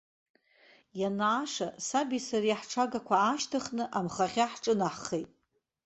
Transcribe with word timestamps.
Ианааша, 1.01 1.67
саби 1.87 2.19
сареи 2.27 2.57
ҳҽагақәа 2.59 3.15
аашьҭыхны 3.19 3.83
амхахьы 3.97 4.45
ҳҿынаҳхеит. 4.51 5.29